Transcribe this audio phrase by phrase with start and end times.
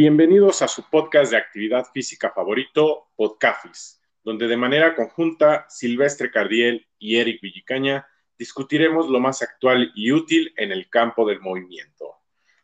[0.00, 6.86] Bienvenidos a su podcast de actividad física favorito, Podcafis, donde de manera conjunta Silvestre Cardiel
[7.00, 8.06] y Eric Villicaña
[8.38, 12.14] discutiremos lo más actual y útil en el campo del movimiento.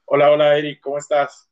[0.05, 1.51] Hola, hola Eric, ¿cómo estás?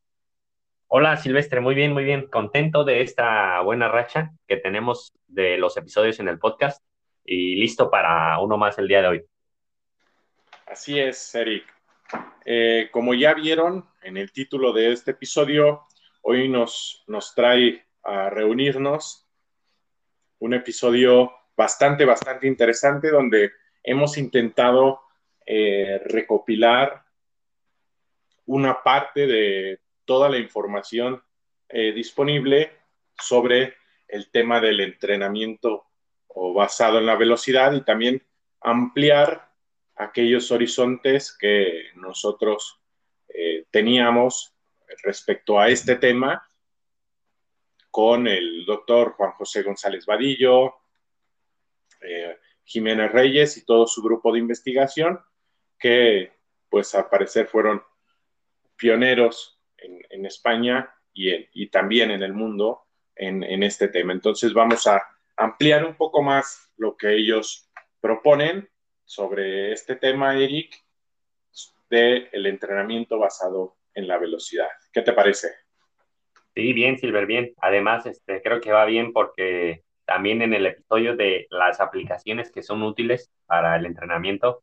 [0.87, 2.29] Hola Silvestre, muy bien, muy bien.
[2.29, 6.81] Contento de esta buena racha que tenemos de los episodios en el podcast
[7.25, 9.25] y listo para uno más el día de hoy.
[10.65, 11.65] Así es, Eric.
[12.45, 15.87] Eh, como ya vieron en el título de este episodio,
[16.23, 19.27] hoy nos, nos trae a reunirnos
[20.39, 23.53] un episodio bastante, bastante interesante donde
[23.83, 25.01] hemos intentado
[25.47, 27.05] eh, recopilar
[28.47, 31.23] una parte de toda la información
[31.69, 32.73] eh, disponible
[33.19, 33.77] sobre
[34.09, 35.87] el tema del entrenamiento
[36.27, 38.23] o basado en la velocidad y también
[38.61, 39.51] ampliar
[39.95, 42.82] aquellos horizontes que nosotros
[43.73, 44.55] teníamos
[45.03, 46.47] respecto a este tema
[47.91, 50.75] con el doctor Juan José González Vadillo,
[52.01, 55.21] eh, Jiménez Reyes y todo su grupo de investigación,
[55.79, 56.33] que
[56.69, 57.83] pues al parecer fueron
[58.77, 62.83] pioneros en, España y, también en el mundo
[63.17, 64.13] en, en este tema.
[64.13, 65.03] Entonces vamos a
[65.37, 67.69] ampliar un poco más lo que ellos
[68.01, 68.71] proponen
[69.05, 70.83] sobre este tema, Eric,
[71.93, 74.69] del el entrenamiento basado en la velocidad.
[74.93, 75.49] ¿Qué te parece?
[76.55, 77.53] Sí, bien, Silver, bien.
[77.59, 82.63] Además, este, creo que va bien porque también en el episodio de las aplicaciones que
[82.63, 84.63] son útiles para el entrenamiento,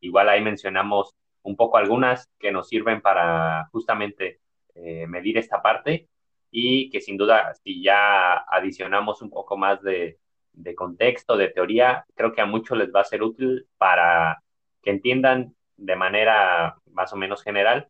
[0.00, 4.40] igual ahí mencionamos un poco algunas que nos sirven para justamente
[4.74, 6.08] eh, medir esta parte
[6.50, 10.18] y que sin duda, si ya adicionamos un poco más de,
[10.52, 14.42] de contexto, de teoría, creo que a muchos les va a ser útil para
[14.82, 17.88] que entiendan de manera más o menos general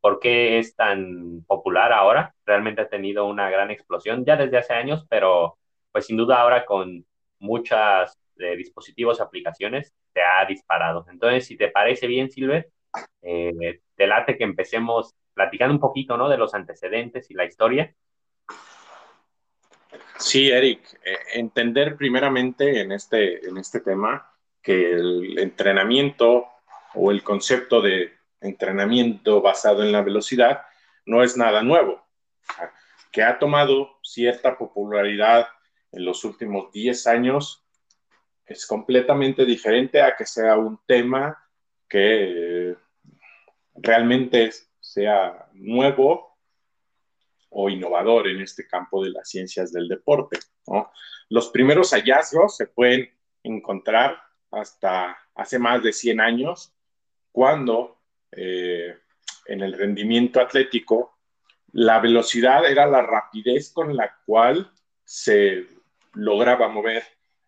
[0.00, 2.34] por qué es tan popular ahora.
[2.46, 5.58] Realmente ha tenido una gran explosión ya desde hace años, pero
[5.92, 7.04] pues sin duda ahora con
[7.38, 11.06] muchas de dispositivos, aplicaciones, se ha disparado.
[11.10, 12.70] Entonces, si te parece bien, Silver,
[13.22, 16.28] eh, te late que empecemos platicando un poquito, ¿no?
[16.28, 17.94] De los antecedentes y la historia
[20.20, 24.30] Sí, Eric, eh, entender primeramente en este, en este tema
[24.62, 26.46] que el entrenamiento
[26.94, 30.62] o el concepto de entrenamiento basado en la velocidad
[31.06, 32.04] no es nada nuevo,
[33.10, 35.48] que ha tomado cierta popularidad
[35.92, 37.64] en los últimos 10 años,
[38.46, 41.38] es completamente diferente a que sea un tema
[41.88, 42.76] que
[43.74, 46.38] realmente sea nuevo
[47.50, 50.38] o innovador en este campo de las ciencias del deporte.
[51.28, 53.10] Los primeros hallazgos se pueden
[53.42, 54.20] encontrar
[54.50, 56.74] hasta hace más de 100 años,
[57.32, 57.98] cuando
[58.32, 58.96] eh,
[59.46, 61.18] en el rendimiento atlético
[61.72, 64.70] la velocidad era la rapidez con la cual
[65.04, 65.66] se
[66.14, 67.04] lograba mover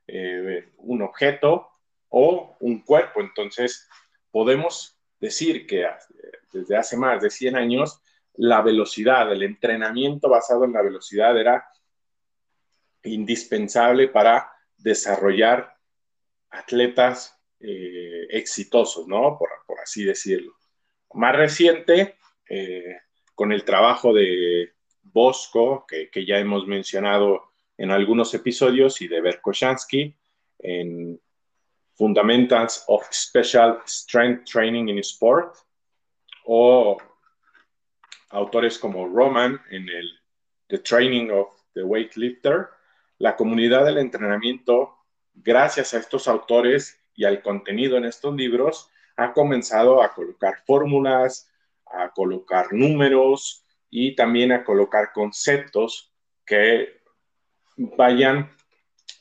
[0.07, 1.69] eh, un objeto
[2.09, 3.21] o un cuerpo.
[3.21, 3.89] Entonces,
[4.31, 5.87] podemos decir que
[6.53, 8.01] desde hace más de 100 años
[8.35, 11.67] la velocidad, el entrenamiento basado en la velocidad era
[13.03, 15.77] indispensable para desarrollar
[16.51, 19.39] atletas eh, exitosos, ¿no?
[19.39, 19.49] Por,
[19.81, 20.53] así decirlo.
[21.15, 22.17] Más reciente,
[22.49, 22.97] eh,
[23.35, 30.17] con el trabajo de Bosco, que, ya hemos mencionado en algunos episodios, y de Berkoshansky,
[30.59, 31.21] en
[31.95, 35.57] Fundamentals of Special Strength Training in Sport,
[36.45, 36.97] o
[38.31, 40.11] autores como Roman en el
[40.69, 42.69] The Training of the Weightlifter,
[43.19, 44.97] la comunidad del entrenamiento,
[45.35, 51.51] gracias a estos autores y al contenido en estos libros, ha comenzado a colocar fórmulas,
[51.87, 56.13] a colocar números y también a colocar conceptos
[56.47, 57.01] que
[57.77, 58.51] vayan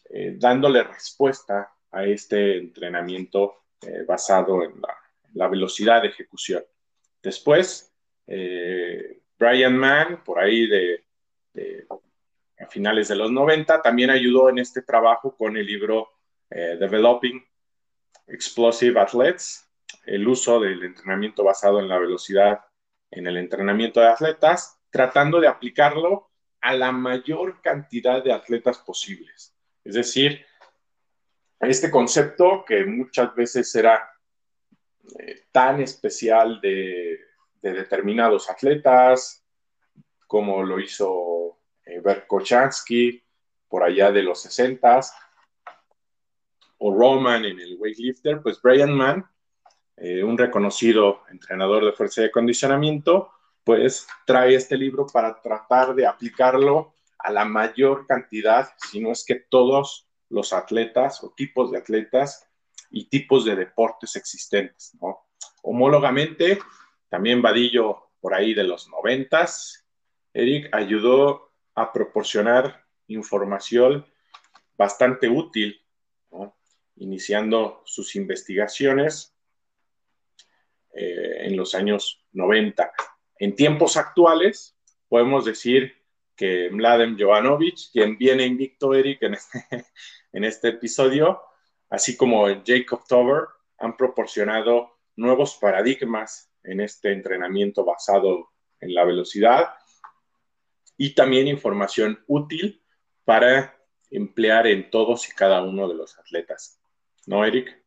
[0.09, 4.73] eh, dándole respuesta a este entrenamiento eh, basado en
[5.33, 6.63] la, velocidad de ejecución.
[7.21, 7.93] Después,
[8.27, 11.03] eh, Brian Mann, por ahí de,
[12.59, 16.09] a finales de los 90, también ayudó en este trabajo con el libro
[16.49, 17.41] Developing
[18.31, 19.69] Explosive Athletes,
[20.05, 22.61] el uso del entrenamiento basado en la velocidad
[23.11, 26.29] en el entrenamiento de atletas, tratando de aplicarlo
[26.61, 29.53] a la mayor cantidad de atletas posibles.
[29.83, 30.45] Es decir,
[31.59, 34.09] este concepto que muchas veces era
[35.19, 37.19] eh, tan especial de
[37.61, 39.45] de determinados atletas,
[40.27, 42.01] como lo hizo eh,
[43.67, 45.01] por allá de los 60
[46.83, 49.23] o Roman en el weightlifter, pues Brian Mann,
[49.97, 53.29] eh, un reconocido entrenador de fuerza y acondicionamiento,
[53.63, 59.23] pues trae este libro para tratar de aplicarlo a la mayor cantidad, si no es
[59.23, 62.49] que todos los atletas o tipos de atletas
[62.89, 64.97] y tipos de deportes existentes.
[65.61, 66.57] Homólogamente,
[67.09, 69.85] también Vadillo por ahí de los noventas,
[70.33, 74.03] Eric ayudó a proporcionar información
[74.75, 75.80] bastante útil,
[77.01, 79.35] iniciando sus investigaciones
[80.93, 82.91] eh, en los años 90.
[83.39, 84.77] En tiempos actuales,
[85.09, 85.95] podemos decir
[86.35, 89.65] que Mladen Jovanovic, quien viene invicto, Eric, en este,
[90.33, 91.41] en este episodio,
[91.89, 93.45] así como Jacob Tover,
[93.79, 99.69] han proporcionado nuevos paradigmas en este entrenamiento basado en la velocidad
[100.97, 102.83] y también información útil
[103.23, 103.75] para
[104.11, 106.80] emplear en todos y cada uno de los atletas.
[107.27, 107.81] ¿No, Eric?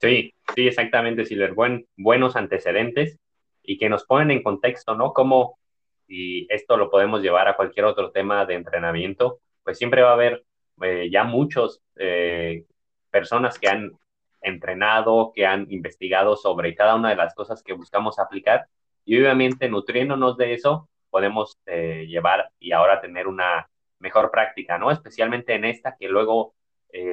[0.00, 1.54] Sí, sí, exactamente, Silver.
[1.54, 3.18] Buen, buenos antecedentes
[3.62, 5.12] y que nos ponen en contexto, ¿no?
[5.12, 5.58] Cómo,
[6.06, 10.14] y esto lo podemos llevar a cualquier otro tema de entrenamiento, pues siempre va a
[10.14, 10.44] haber
[10.82, 12.64] eh, ya muchos eh,
[13.10, 13.92] personas que han
[14.40, 18.66] entrenado, que han investigado sobre cada una de las cosas que buscamos aplicar
[19.04, 24.90] y obviamente nutriéndonos de eso podemos eh, llevar y ahora tener una mejor práctica, ¿no?
[24.90, 26.54] Especialmente en esta que luego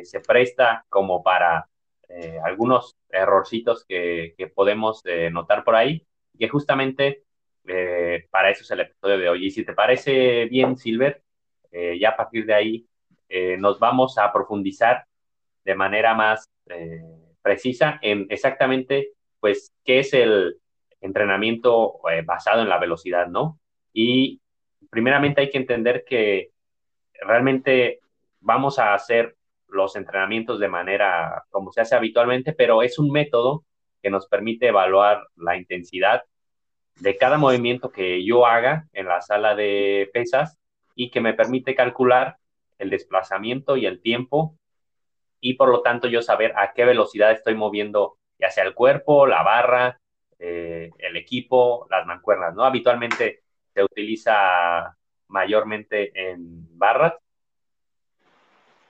[0.03, 1.67] se presta como para
[2.43, 6.05] algunos errorcitos que, podemos notar por ahí,
[6.37, 7.23] que justamente
[8.29, 9.47] para eso es el episodio de hoy.
[9.47, 11.21] Y si te parece bien, Silver,
[11.99, 12.87] ya a partir de ahí
[13.29, 15.05] eh, nos vamos a profundizar
[15.63, 17.01] de manera más eh,
[17.41, 20.59] precisa en exactamente, pues, qué es el
[21.01, 23.59] entrenamiento eh, basado en la velocidad, ¿no?
[23.93, 24.41] Y
[24.89, 26.51] primeramente hay que entender que
[27.13, 27.99] realmente
[28.39, 29.35] vamos a hacer
[29.67, 33.65] los entrenamientos de manera como se hace habitualmente, pero es un método
[34.01, 36.23] que nos permite evaluar la intensidad
[36.99, 40.57] de cada movimiento que yo haga en la sala de pesas
[40.95, 42.37] y que me permite calcular
[42.77, 44.57] el desplazamiento y el tiempo
[45.41, 49.27] y por lo tanto yo saber a qué velocidad estoy moviendo ya sea el cuerpo,
[49.27, 49.99] la barra,
[50.39, 52.65] eh, el equipo, las mancuernas, ¿no?
[52.65, 54.95] Habitualmente se utiliza
[55.27, 57.13] mayormente en barras.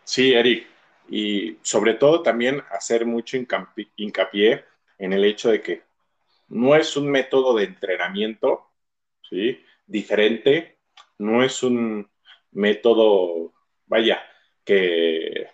[0.06, 0.68] Sí, Eric,
[1.10, 4.66] y sobre todo también hacer mucho hincapié
[4.98, 5.84] en el hecho de que
[6.48, 8.72] no es un método de entrenamiento,
[9.28, 9.62] ¿sí?
[9.86, 10.78] Diferente,
[11.18, 12.10] no es un
[12.52, 13.54] método
[13.88, 14.22] vaya,
[14.64, 15.48] que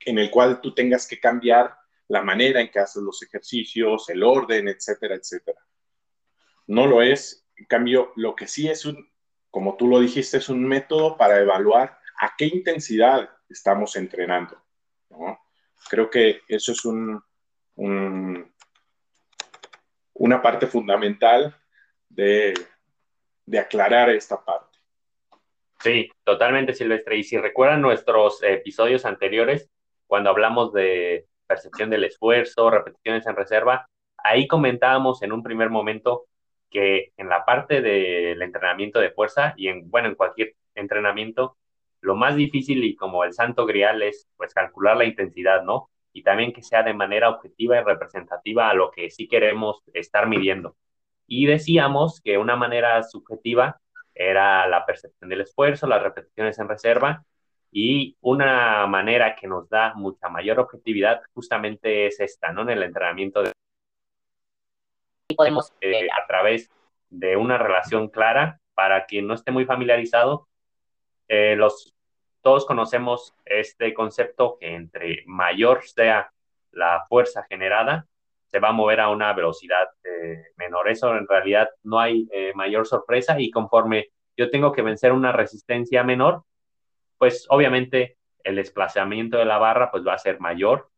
[0.00, 1.76] en el cual tú tengas que cambiar
[2.08, 5.60] la manera en que haces los ejercicios, el orden, etcétera, etcétera.
[6.68, 7.44] No lo es.
[7.56, 9.10] En cambio, lo que sí es un,
[9.50, 14.62] como tú lo dijiste, es un método para evaluar a qué intensidad estamos entrenando.
[15.88, 17.22] Creo que eso es un,
[20.14, 21.54] una parte fundamental
[22.08, 22.54] de,
[23.58, 24.78] aclarar esta parte.
[25.80, 27.16] Sí, totalmente, Silvestre.
[27.16, 29.70] Y si recuerdan nuestros episodios anteriores,
[30.06, 36.26] cuando hablamos de percepción del esfuerzo, repeticiones en reserva, ahí comentábamos en un primer momento
[36.70, 41.56] que en la parte del entrenamiento de fuerza y en, bueno, en cualquier entrenamiento,
[42.06, 45.90] lo más difícil y como el santo grial es pues calcular la intensidad, ¿no?
[46.12, 50.28] Y también que sea de manera objetiva y representativa a lo que sí queremos estar
[50.28, 50.76] midiendo.
[51.26, 53.80] Y decíamos que una manera subjetiva
[54.14, 57.24] era la percepción del esfuerzo, las repeticiones en reserva
[57.72, 62.62] y una manera que nos da mucha mayor objetividad justamente es esta, ¿no?
[62.62, 63.50] En el entrenamiento de...
[65.36, 66.70] Podemos, eh, a través
[67.10, 70.46] de una relación clara, para quien no esté muy familiarizado,
[71.28, 71.95] eh, los,
[72.46, 76.30] todos conocemos este concepto que entre mayor sea
[76.70, 78.06] la fuerza generada,
[78.46, 80.88] se va a mover a una velocidad eh, menor.
[80.88, 85.32] Eso en realidad no hay eh, mayor sorpresa y conforme yo tengo que vencer una
[85.32, 86.44] resistencia menor,
[87.18, 90.88] pues obviamente el desplazamiento de la barra pues va a ser mayor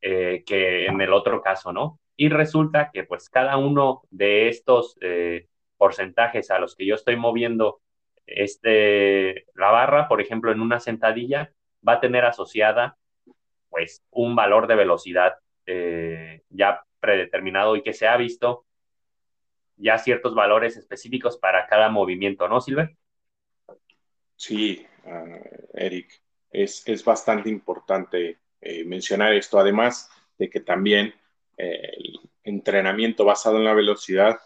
[0.00, 2.00] eh, que en el otro caso, ¿no?
[2.16, 4.98] Y resulta que pues cada uno de estos
[5.76, 7.80] porcentajes a los que yo estoy moviendo
[8.26, 11.52] este, la barra, por ejemplo, en una sentadilla,
[11.86, 12.96] va a tener asociada
[13.68, 15.34] pues un valor de velocidad
[15.66, 18.64] eh, ya predeterminado y que se ha visto
[19.76, 22.96] ya ciertos valores específicos para cada movimiento, ¿no, Silver?
[24.36, 25.40] Sí, ah,
[25.74, 31.14] Eric, es, es, bastante importante eh, mencionar esto, además de que también
[31.56, 34.38] eh, el entrenamiento basado en la velocidad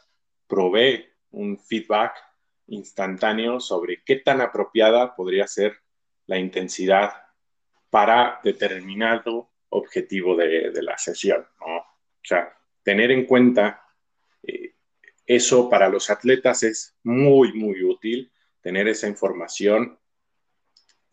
[0.47, 2.17] provee un feedback
[2.69, 5.79] instantáneo sobre qué tan apropiada podría ser
[6.27, 7.13] la intensidad
[7.91, 11.47] para determinado objetivo de, la sesión.
[11.61, 11.85] O
[12.23, 13.83] sea, tener en cuenta
[15.29, 18.33] eso para los atletas es muy, muy útil,
[18.63, 19.99] tener esa información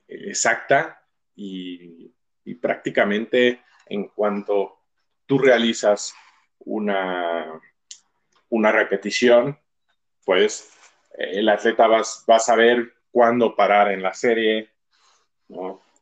[0.07, 2.13] exacta y,
[2.61, 4.79] prácticamente en cuanto
[5.25, 6.13] tú realizas
[6.59, 7.59] una,
[8.49, 9.59] una repetición,
[10.23, 10.71] pues
[11.17, 14.69] el atleta va, a saber cuándo parar en la serie,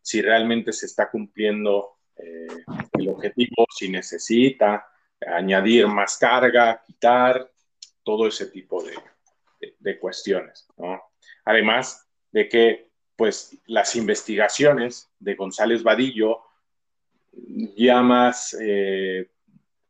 [0.01, 2.47] si realmente se está cumpliendo eh,
[2.93, 4.87] el objetivo, si necesita
[5.25, 7.49] añadir más carga, quitar,
[8.03, 10.67] todo ese tipo de, cuestiones.
[11.45, 16.41] Además de que pues las investigaciones de González Vadillo,
[17.31, 19.29] ya más, eh,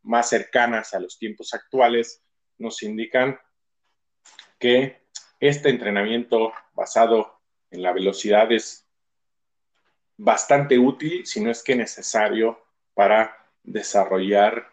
[0.04, 2.22] más cercanas a los tiempos actuales,
[2.60, 3.40] nos indican
[4.60, 5.03] que
[5.48, 8.88] este entrenamiento basado en la velocidad es
[10.16, 14.72] bastante útil, si no es que necesario, para desarrollar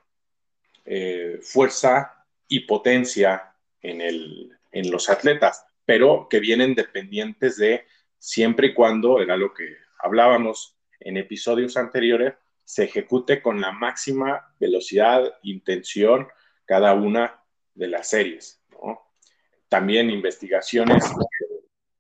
[0.85, 7.85] eh, fuerza y potencia en, el, en los atletas, pero que vienen dependientes de
[8.21, 14.55] siempre y cuando, era lo que hablábamos en episodios anteriores, se ejecute con la máxima
[14.61, 16.29] velocidad, intención
[16.65, 17.43] cada una
[17.75, 18.60] de las series.
[19.71, 21.11] También investigaciones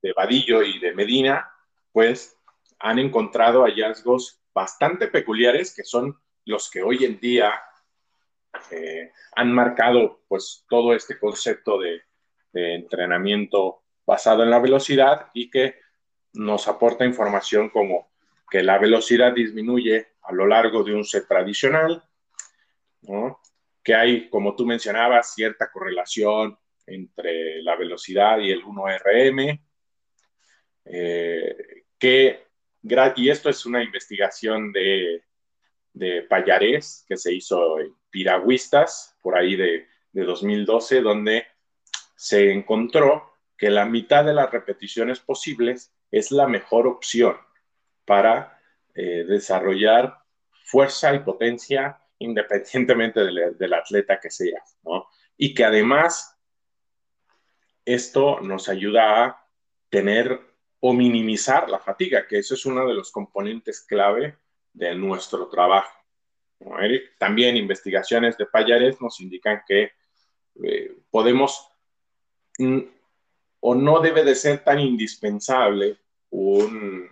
[0.03, 1.51] de Vadillo y de Medina,
[1.93, 2.37] pues
[2.79, 7.53] han encontrado hallazgos bastante peculiares que son los que hoy en día
[8.71, 12.03] eh, han marcado pues todo este concepto de,
[12.53, 15.77] de entrenamiento basado en la velocidad y que
[16.33, 18.11] nos aporta información como
[18.51, 22.03] que la velocidad disminuye a lo largo de un set tradicional,
[23.83, 26.59] que hay, como tú mencionabas, cierta correlación
[26.91, 29.61] entre la velocidad y el 1RM,
[30.85, 31.57] eh,
[31.99, 32.47] que,
[33.17, 35.25] y esto es una investigación de,
[35.93, 41.47] de Payarés que se hizo en Piragüistas, por ahí de, de 2012, donde
[42.17, 47.37] se encontró que la mitad de las repeticiones posibles es la mejor opción
[48.05, 48.59] para
[48.95, 50.19] eh, desarrollar
[50.65, 55.07] fuerza y potencia independientemente del, atleta que sea, ¿no?
[55.37, 56.39] Y que además
[57.85, 59.47] esto nos ayuda a
[59.89, 60.41] tener
[60.81, 64.37] o minimizar la fatiga, que eso es uno de los componentes clave
[64.73, 66.01] de nuestro trabajo.
[67.19, 69.93] También investigaciones de Payares nos indican que
[70.63, 71.69] eh, podemos
[72.59, 72.81] mm,
[73.61, 75.99] o no debe de ser tan indispensable
[76.31, 77.09] un,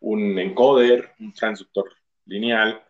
[0.00, 1.90] un encoder, un transductor
[2.26, 2.82] lineal,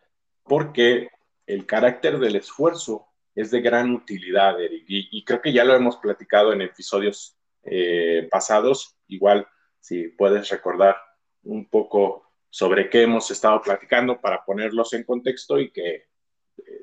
[0.42, 1.08] porque
[1.46, 5.96] el carácter del esfuerzo es de gran utilidad, Eric, y, creo que ya lo hemos
[5.96, 9.46] platicado en episodios eh, pasados, igual
[9.80, 10.96] si puedes recordar
[11.42, 16.06] un poco sobre qué hemos estado platicando para ponerlos en contexto y que eh,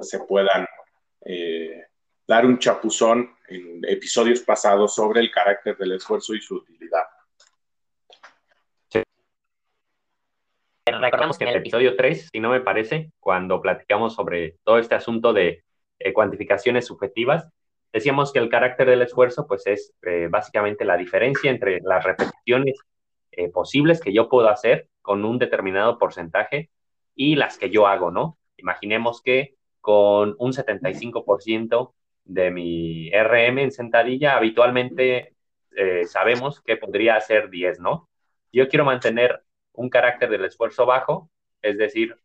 [0.01, 0.67] se puedan
[1.25, 1.86] eh,
[2.27, 7.05] dar un chapuzón en episodios pasados sobre el carácter del esfuerzo y su utilidad.
[10.86, 14.96] Recordamos que en el episodio 3, si no me parece, cuando platicamos sobre todo este
[14.96, 15.63] asunto de
[16.03, 17.48] eh, cuantificaciones subjetivas,
[17.93, 22.79] decíamos que el carácter del esfuerzo pues es eh, básicamente la diferencia entre las repeticiones
[23.31, 26.70] eh, posibles que yo puedo hacer con un determinado porcentaje
[27.15, 28.38] y las que yo hago, ¿no?
[28.58, 31.93] Imaginemos que con un 75%
[32.24, 35.34] de mi RM en sentadilla, habitualmente
[36.05, 38.10] sabemos que podría ser 10, ¿no?
[38.51, 39.41] Yo quiero mantener
[39.74, 41.31] un carácter del esfuerzo bajo,
[41.62, 42.15] es decir,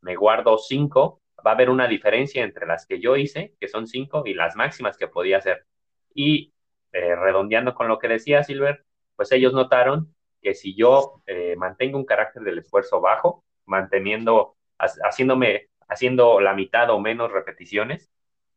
[0.00, 3.86] me guardo 5, va a haber una diferencia entre las que yo hice, que son
[3.86, 5.66] 5, y las máximas que podía hacer.
[6.14, 6.52] Y
[6.92, 8.84] eh, redondeando con lo que decía Silver,
[9.16, 11.22] pues ellos notaron que si yo
[11.56, 18.12] mantengo un carácter del esfuerzo bajo, manteniendo, haciéndome, haciendo la mitad o menos repeticiones,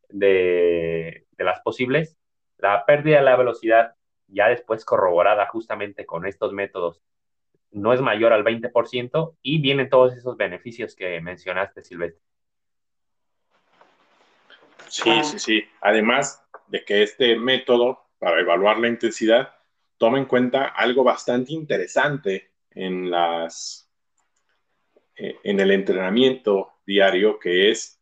[0.08, 2.16] de, las posibles,
[2.58, 3.94] la pérdida de la velocidad,
[4.28, 7.02] ya después corroborada justamente con estos métodos,
[7.70, 12.22] no es mayor al 20% y vienen todos esos beneficios que mencionaste, Silvestre.
[14.88, 15.64] Sí, sí, sí.
[15.80, 19.54] Además de que este método para evaluar la intensidad
[19.98, 23.90] toma en cuenta algo bastante interesante en las
[25.16, 28.00] eh, en el entrenamiento diario que es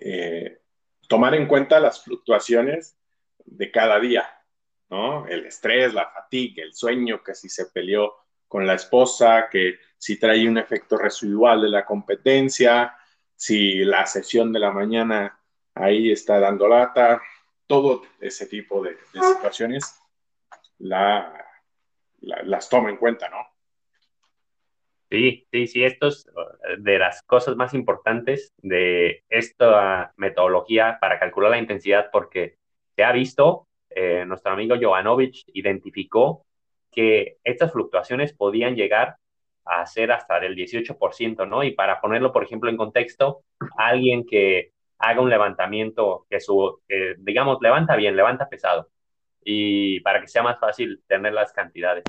[0.00, 0.60] eh,
[1.08, 2.96] tomar en cuenta las fluctuaciones
[3.44, 4.28] de cada día,
[4.90, 5.26] ¿no?
[5.26, 8.14] El estrés, la fatiga, el sueño, que si se peleó
[8.46, 12.97] con la esposa, que si trae un efecto residual de la competencia,
[13.38, 15.40] si la sesión de la mañana
[15.74, 17.22] ahí está dando lata,
[17.68, 19.96] todo ese tipo de, situaciones
[20.78, 23.46] las toma en cuenta, ¿no?
[25.08, 31.18] Sí, sí, sí, esto es eh, de las cosas más importantes de esta metodología para
[31.18, 32.58] calcular la intensidad, porque
[32.96, 36.44] se ha visto, eh, nuestro amigo Jovanovic identificó
[36.90, 39.16] que estas fluctuaciones podían llegar
[39.68, 41.62] a ser hasta del 18%, ¿no?
[41.62, 43.42] Y para ponerlo, por ejemplo, en contexto,
[43.76, 46.80] alguien que haga un levantamiento que su,
[47.18, 48.88] digamos, levanta bien, levanta pesado,
[49.44, 52.04] y para que sea más fácil tener las cantidades.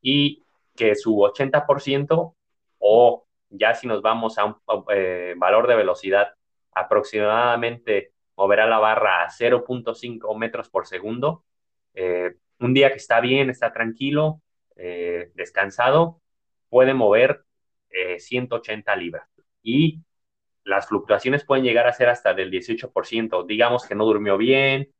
[0.00, 0.42] Y
[0.76, 2.34] que su 80%
[2.78, 4.56] o ya si nos vamos a un
[4.90, 6.34] eh, valor de velocidad
[6.72, 11.44] aproximadamente moverá la barra a 0.5 metros por segundo.
[11.94, 14.42] Eh, un día que está bien, está tranquilo,
[14.76, 16.20] eh, descansado,
[16.76, 17.42] puede mover
[18.18, 19.26] 180 libras.
[19.62, 20.02] Y
[20.62, 23.46] las fluctuaciones pueden llegar a ser hasta del 18%.
[23.46, 24.92] Digamos que no durmió bien,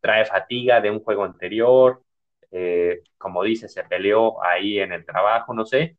[0.00, 2.04] trae fatiga de un juego anterior,
[2.52, 5.96] eh, como dice, se peleó ahí en el trabajo, no sé,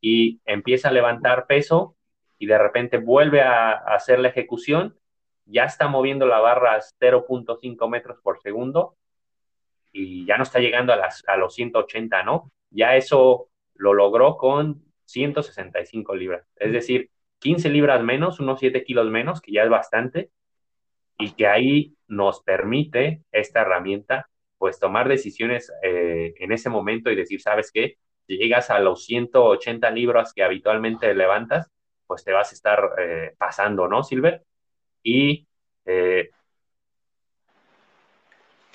[0.00, 1.94] y empieza a levantar peso
[2.36, 4.98] y de repente vuelve a, hacer la ejecución,
[5.44, 8.96] ya está moviendo la barra a 0.5 metros por segundo
[9.92, 12.50] y ya no está llegando a, las, a los 180, ¿no?
[12.70, 13.49] Ya eso
[13.80, 17.10] lo logró con 165 libras, es decir,
[17.40, 20.30] 15 libras menos, unos 7 kilos menos, que ya es bastante,
[21.18, 27.16] y que ahí nos permite esta herramienta pues tomar decisiones eh, en ese momento y
[27.16, 27.96] decir, ¿sabes qué?
[28.26, 31.70] Llegas a los 180 libras que habitualmente levantas,
[32.06, 34.44] pues te vas a estar eh, pasando, ¿no, Silver?
[35.02, 35.46] Y...
[35.86, 36.28] Eh,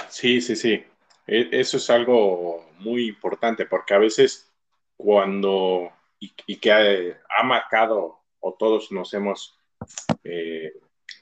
[0.10, 0.84] sí, sí, sí.
[1.28, 4.55] E, eso es algo muy importante porque a veces
[4.98, 9.58] cuando, y, que ha, marcado o todos nos hemos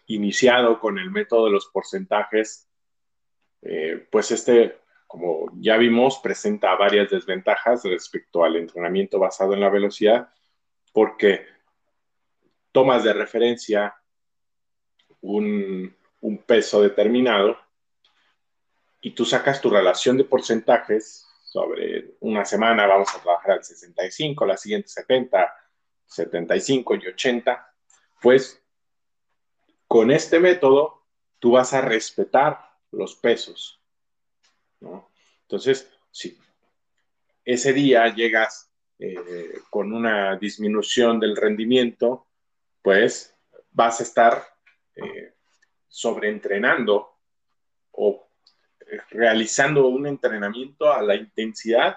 [0.08, 2.70] iniciado con el método de los porcentajes,
[3.62, 4.78] eh, pues este,
[5.08, 10.30] como ya vimos, presenta varias desventajas respecto al entrenamiento basado en la velocidad,
[10.92, 11.46] porque
[12.72, 13.96] tomas de referencia
[15.22, 15.96] un,
[16.46, 17.58] peso determinado
[19.02, 24.44] y tú sacas tu relación de porcentajes sobre una semana vamos a trabajar al 65,
[24.44, 25.54] la siguiente 70,
[26.08, 27.76] 75 y 80,
[28.24, 28.60] pues
[29.88, 31.04] con este método
[31.38, 33.80] tú vas a respetar los pesos.
[35.44, 36.40] Entonces, si
[37.46, 42.26] ese día llegas eh, con una disminución del rendimiento,
[42.82, 43.38] pues
[43.70, 44.44] vas a estar
[44.96, 45.36] eh,
[45.88, 47.16] sobreentrenando
[47.92, 48.23] o
[49.10, 51.96] realizando un entrenamiento a la intensidad,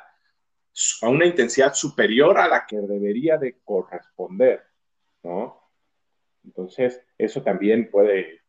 [1.02, 4.62] a una intensidad superior a la que debería de corresponder,
[5.22, 5.62] ¿no?
[6.44, 8.42] Entonces, eso también puede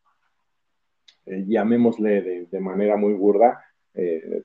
[1.26, 4.44] eh, llamémosle de, manera muy burda, eh,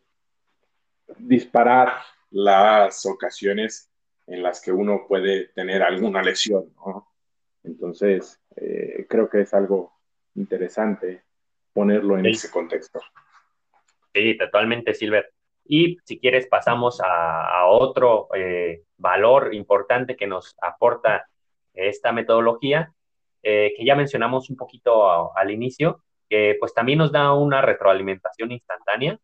[1.18, 1.92] disparar
[2.30, 3.88] las ocasiones
[4.26, 6.74] en las que uno puede tener alguna lesión.
[7.62, 9.92] Entonces, eh, creo que es algo
[10.34, 11.22] interesante
[11.72, 13.00] ponerlo en ese contexto.
[14.14, 15.32] Sí, totalmente, Silver.
[15.64, 18.28] Y si quieres, pasamos a, otro
[18.96, 21.26] valor importante que nos aporta
[21.72, 22.92] esta metodología,
[23.40, 29.18] que ya mencionamos un poquito al inicio, que pues también nos da una retroalimentación instantánea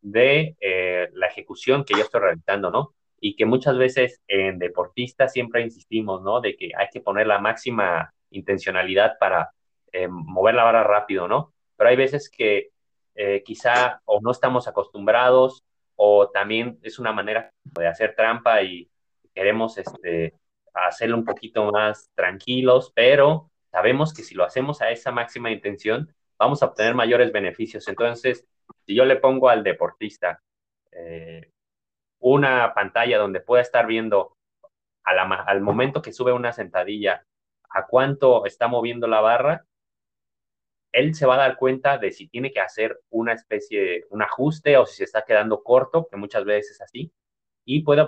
[0.00, 2.94] de eh, la ejecución que yo estoy realizando, ¿no?
[3.20, 6.40] Y que muchas veces en deportistas siempre insistimos, ¿no?
[6.40, 9.50] De que hay que poner la máxima intencionalidad para
[9.92, 11.52] eh, mover la vara rápido, ¿no?
[11.76, 12.68] Pero hay veces que
[13.16, 15.64] eh, quizá o no estamos acostumbrados
[15.96, 18.90] o también es una manera de hacer trampa y
[19.34, 20.34] queremos este,
[20.74, 26.14] hacerlo un poquito más tranquilos, pero sabemos que si lo hacemos a esa máxima intención,
[26.38, 27.88] vamos a obtener mayores beneficios.
[27.88, 28.46] Entonces,
[28.86, 30.42] si yo le pongo al deportista
[30.92, 31.50] eh,
[32.18, 34.36] una pantalla donde pueda estar viendo
[35.04, 37.24] al momento que sube una sentadilla
[37.70, 39.64] a cuánto está moviendo la barra,
[40.92, 44.76] él se va a dar cuenta de si tiene que hacer una especie, un ajuste
[44.76, 47.12] o si se está quedando corto, que muchas veces es así,
[47.64, 48.06] y puede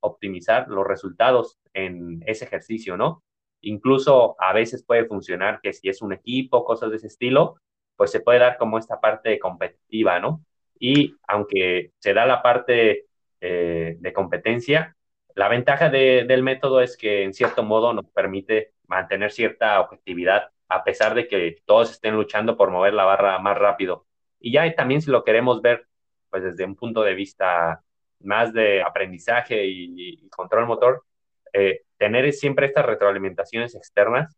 [0.00, 3.22] optimizar los resultados en ese ejercicio, ¿no?
[3.62, 7.56] Incluso a veces puede funcionar que si es un equipo, cosas de ese estilo,
[7.96, 10.44] pues se puede dar como esta parte competitiva, ¿no?
[10.78, 13.06] Y aunque se da la parte
[13.40, 14.96] eh, de competencia,
[15.34, 20.84] la ventaja del método es que en cierto modo nos permite mantener cierta objetividad a
[20.84, 24.06] pesar de que todos estén luchando por mover la barra más rápido.
[24.38, 25.86] Y ya también si lo queremos ver
[26.30, 27.82] pues desde un punto de vista
[28.20, 31.04] más de aprendizaje y, control motor,
[31.52, 34.36] eh, tener siempre estas retroalimentaciones externas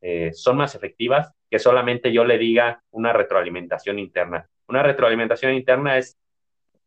[0.00, 4.48] eh, son más efectivas que solamente yo le diga una retroalimentación interna.
[4.68, 6.16] Una retroalimentación interna es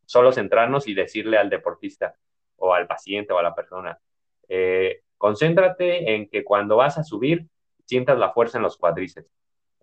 [0.05, 2.15] solo centrarnos y decirle al deportista
[2.55, 3.99] o al paciente o a la persona,
[4.47, 7.47] eh, concéntrate en que cuando vas a subir,
[7.85, 9.29] sientas la fuerza en los cuádriceps.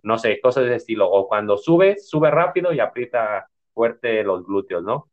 [0.02, 1.10] No sé, cosas de ese estilo.
[1.10, 5.08] O cuando subes, sube rápido y aprieta fuerte los glúteos, ¿no?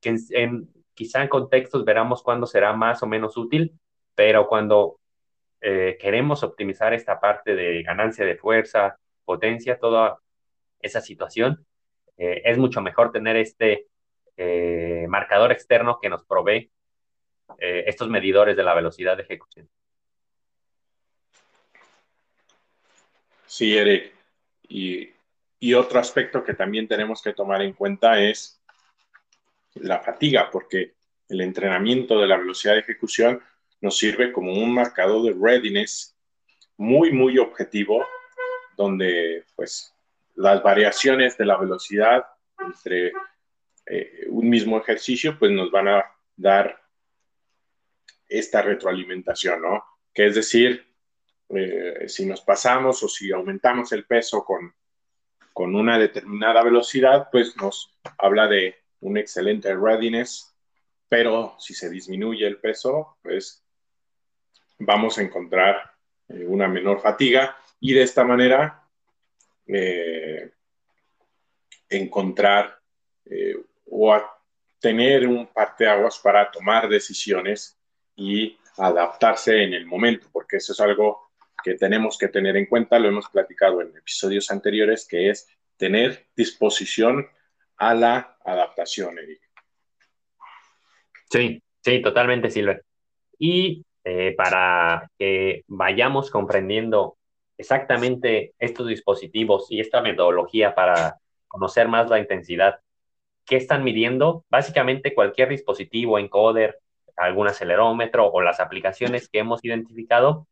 [0.00, 3.78] Que en, quizá en contextos veramos cuándo será más o menos útil,
[4.14, 4.98] pero cuando
[5.60, 10.18] eh, queremos optimizar esta parte de ganancia de fuerza, potencia, toda
[10.80, 11.64] esa situación,
[12.16, 13.86] eh, es mucho mejor tener este
[14.36, 16.70] eh, marcador externo que nos provee
[17.58, 19.68] estos medidores de la velocidad de ejecución.
[23.52, 24.14] Sí, Eric.
[24.66, 28.58] Y, otro aspecto que también tenemos que tomar en cuenta es
[29.74, 30.94] la fatiga, porque
[31.28, 33.42] el entrenamiento de la velocidad de ejecución
[33.82, 36.16] nos sirve como un marcador de readiness
[36.78, 38.02] muy, muy objetivo,
[38.74, 39.94] donde pues
[40.34, 42.24] las variaciones de la velocidad
[42.58, 43.12] entre
[43.84, 46.04] eh, un mismo ejercicio pues nos van a
[46.36, 46.82] dar
[48.26, 49.84] esta retroalimentación, ¿no?
[50.14, 50.91] Que es decir,
[51.54, 54.74] eh, si nos pasamos o si aumentamos el peso con,
[55.52, 60.54] con una determinada velocidad, pues nos habla de un excelente readiness,
[61.08, 63.62] pero si se disminuye el peso, pues
[64.78, 65.92] vamos a encontrar
[66.28, 68.88] eh, una menor fatiga y de esta manera
[69.66, 70.52] eh,
[71.88, 72.78] encontrar
[73.24, 73.56] eh,
[73.90, 74.20] o
[74.80, 77.78] tener un parteaguas para tomar decisiones
[78.16, 81.31] y adaptarse en el momento, porque eso es algo
[81.62, 86.26] que tenemos que tener en cuenta, lo hemos platicado en episodios anteriores, que es tener
[86.36, 87.26] disposición
[87.76, 89.40] a la adaptación, Eric.
[91.30, 92.84] Sí, sí, totalmente, Silver.
[93.38, 97.16] Y eh, para que vayamos comprendiendo
[97.56, 102.80] exactamente estos dispositivos y esta metodología para conocer más la intensidad.
[103.44, 104.44] ¿Qué están midiendo?
[104.48, 106.78] Básicamente cualquier dispositivo, encoder,
[107.16, 110.46] algún acelerómetro o las aplicaciones que hemos identificado,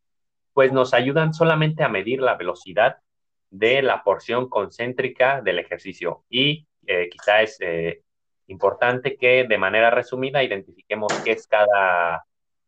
[0.53, 2.99] pues nos ayudan solamente a medir la velocidad
[3.51, 6.25] de la porción concéntrica del ejercicio.
[6.29, 8.03] Y eh, quizá es eh,
[8.47, 12.25] importante que de manera resumida identifiquemos qué es cada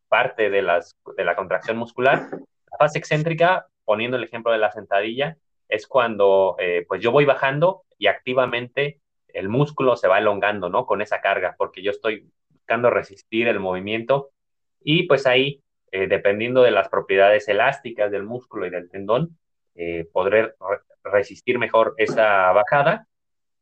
[0.09, 2.29] parte de, las, de la contracción muscular.
[2.71, 5.37] La fase excéntrica, poniendo el ejemplo de la sentadilla,
[5.69, 10.85] es cuando eh, pues yo voy bajando y activamente el músculo se va elongando, ¿no?
[10.85, 14.31] Con esa carga, porque yo estoy buscando resistir el movimiento
[14.85, 15.62] y pues ahí,
[15.93, 19.39] eh, dependiendo de las propiedades elásticas del músculo y del tendón,
[19.75, 20.55] eh, podré
[21.05, 23.07] resistir mejor esa bajada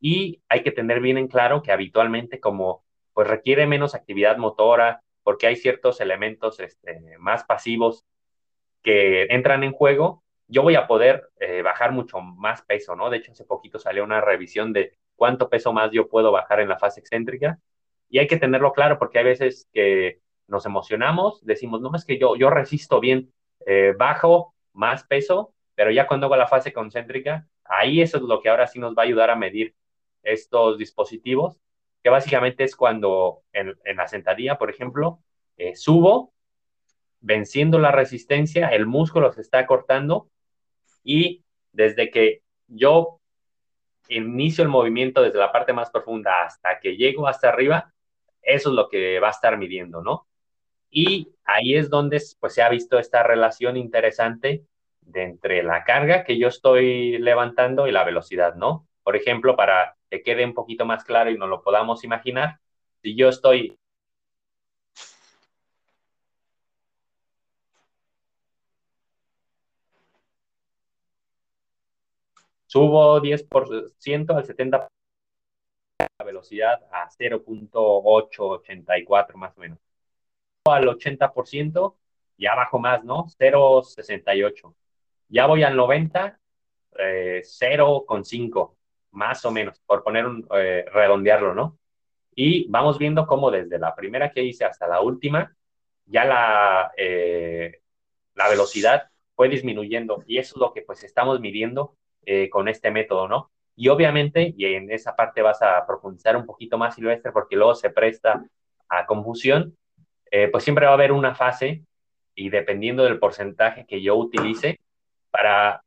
[0.00, 5.02] y hay que tener bien en claro que habitualmente como pues requiere menos actividad motora,
[5.22, 8.06] porque hay ciertos elementos este, más pasivos
[8.82, 13.10] que entran en juego, yo voy a poder eh, bajar mucho más peso, ¿no?
[13.10, 16.68] De hecho, hace poquito salió una revisión de cuánto peso más yo puedo bajar en
[16.68, 17.58] la fase excéntrica
[18.08, 22.18] y hay que tenerlo claro porque hay veces que nos emocionamos, decimos, no, es que
[22.18, 23.32] yo, yo resisto bien,
[23.66, 28.40] eh, bajo más peso, pero ya cuando hago la fase concéntrica, ahí eso es lo
[28.40, 29.74] que ahora sí nos va a ayudar a medir
[30.22, 31.60] estos dispositivos
[32.02, 35.20] que básicamente es cuando en, la sentadilla, por ejemplo,
[35.56, 36.32] eh, subo,
[37.20, 40.30] venciendo la resistencia, el músculo se está cortando
[41.04, 43.20] y desde que yo
[44.08, 47.92] inicio el movimiento desde la parte más profunda hasta que llego hasta arriba,
[48.42, 50.26] eso es lo que va a estar midiendo, ¿no?
[50.90, 54.64] Y ahí es donde pues, se ha visto esta relación interesante
[55.02, 58.86] de entre la carga que yo estoy levantando y la velocidad, ¿no?
[59.02, 62.60] Por ejemplo, para que quede un poquito más claro y nos lo podamos imaginar,
[63.02, 63.76] si yo estoy
[72.66, 74.88] subo 10% al 70%
[76.18, 79.89] la velocidad a 0.884 más o menos.
[80.72, 81.96] Al 80%
[82.38, 83.26] ya bajo más, ¿no?
[83.38, 84.74] 0.68.
[85.28, 86.38] Ya voy al 90,
[86.98, 88.76] eh, 0.5
[89.12, 91.78] más o menos, por poner un, eh, redondearlo, ¿no?
[92.34, 95.54] Y vamos viendo cómo desde la primera que hice hasta la última,
[96.06, 97.80] ya la, eh,
[98.34, 102.90] la velocidad fue disminuyendo y eso es lo que pues estamos midiendo eh, con este
[102.90, 103.50] método, ¿no?
[103.76, 107.74] Y obviamente, y en esa parte vas a profundizar un poquito más, Silvestre, porque luego
[107.74, 108.44] se presta
[108.88, 109.76] a confusión,
[110.52, 111.84] pues siempre va a haber una fase
[112.34, 114.80] y dependiendo del porcentaje que yo utilice,
[115.30, 115.82] para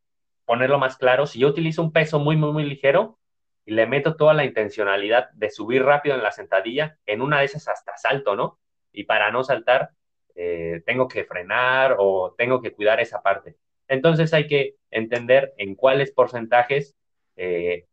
[0.45, 3.17] ponerlo más claro, si yo utilizo un peso muy, muy, muy ligero
[3.65, 7.45] y le meto toda la intencionalidad de subir rápido en la sentadilla, en una de
[7.45, 8.59] esas hasta salto, ¿no?
[8.91, 9.91] Y para no saltar,
[10.35, 13.55] eh, tengo que frenar o tengo que cuidar esa parte.
[13.87, 16.95] Entonces hay que entender en cuáles porcentajes
[17.35, 17.85] eh,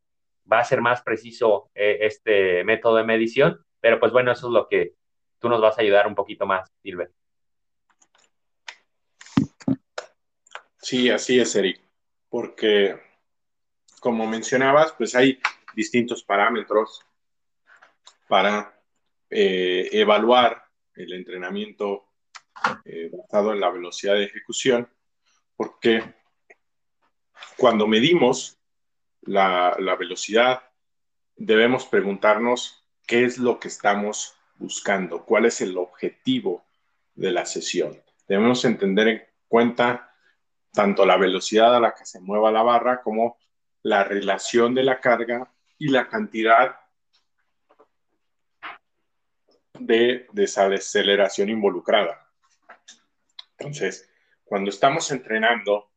[0.50, 4.52] va a ser más preciso eh, este método de medición, pero pues bueno, eso es
[4.52, 4.94] lo que
[5.40, 7.10] tú nos vas a ayudar un poquito más, Silver.
[10.78, 11.80] Sí, así es, Eric,
[12.28, 13.00] porque
[14.00, 15.40] como mencionabas, pues hay
[15.74, 17.04] distintos parámetros
[18.28, 18.80] para
[19.28, 22.06] eh, evaluar el entrenamiento
[22.84, 24.88] eh, basado en la velocidad de ejecución,
[25.56, 26.14] porque
[27.56, 28.58] cuando medimos
[29.22, 30.62] la, la velocidad,
[31.36, 36.64] debemos preguntarnos qué es lo que estamos buscando, cuál es el objetivo
[37.14, 38.00] de la sesión.
[38.28, 40.14] Debemos entender en cuenta
[40.72, 43.38] tanto la velocidad a la que se mueva la barra como
[43.82, 46.76] la relación de la carga y la cantidad
[49.78, 52.30] de desaceleración involucrada.
[53.58, 54.08] Entonces,
[54.44, 55.90] cuando estamos entrenando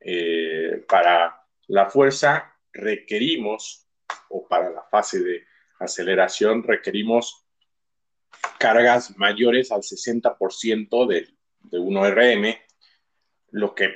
[0.00, 3.86] eh, para la fuerza, requerimos,
[4.28, 5.49] o para la fase de
[5.80, 7.44] aceleración, requerimos
[8.58, 11.28] cargas mayores al 60% de,
[11.60, 12.58] de 1RM,
[13.50, 13.94] lo que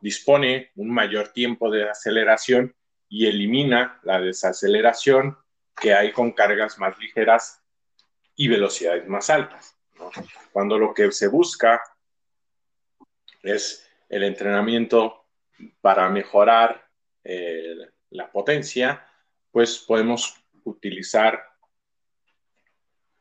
[0.00, 2.74] dispone un mayor tiempo de aceleración
[3.08, 5.36] y elimina la desaceleración
[5.80, 7.62] que hay con cargas más ligeras
[8.36, 9.76] y velocidades más altas.
[10.52, 11.82] Cuando lo que se busca
[13.42, 15.26] es el entrenamiento
[15.80, 16.88] para mejorar
[17.24, 17.76] eh,
[18.10, 19.06] la potencia,
[19.50, 21.42] pues podemos utilizar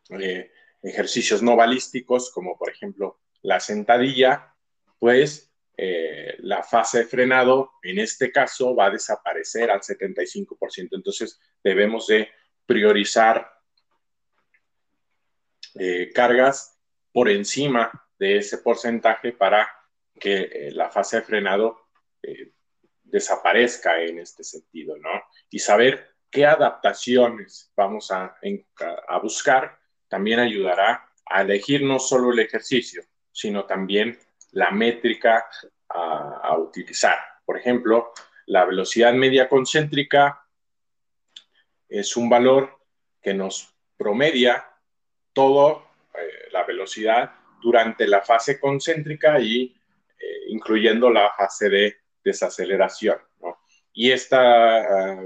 [0.09, 0.51] eh,
[0.81, 4.55] ejercicios no balísticos, como por ejemplo la sentadilla,
[4.99, 10.89] pues eh, la fase de frenado en este caso va a desaparecer al 75%.
[10.91, 12.29] Entonces debemos de
[12.65, 13.47] priorizar
[15.75, 16.79] eh, cargas
[17.11, 19.69] por encima de ese porcentaje para
[20.19, 21.79] que la fase de frenado
[23.03, 25.09] desaparezca en este sentido, ¿no?
[25.49, 28.35] Y saber qué adaptaciones vamos a,
[29.07, 34.19] a buscar también ayudará a elegir no solo el ejercicio, sino también
[34.51, 35.47] la métrica
[35.87, 37.17] a, utilizar.
[37.45, 38.11] Por ejemplo,
[38.45, 40.45] la velocidad media concéntrica
[41.87, 42.77] es un valor
[43.21, 44.65] que nos promedia
[45.31, 45.81] toda
[46.13, 49.73] eh, la velocidad durante la fase concéntrica y
[50.19, 53.17] eh, incluyendo la fase de desaceleración.
[53.93, 55.25] Y esta ah,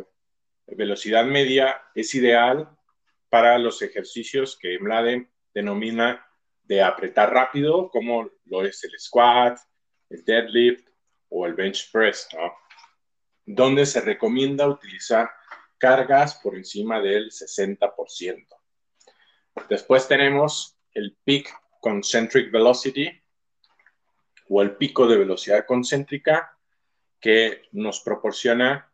[0.67, 2.69] velocidad media es ideal
[3.30, 6.25] para los ejercicios que Mladen denomina
[6.63, 9.60] de apretar rápido, como lo es el squat,
[10.10, 10.88] el deadlift
[11.30, 12.54] o el bench press, ¿no?
[13.45, 15.30] donde se recomienda utilizar
[15.78, 18.47] cargas por encima del 60%.
[19.69, 23.10] Después tenemos el peak concentric velocity
[24.49, 26.58] o el pico de velocidad concéntrica
[27.19, 28.91] que nos proporciona